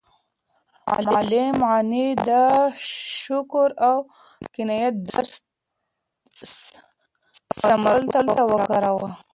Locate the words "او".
3.87-3.97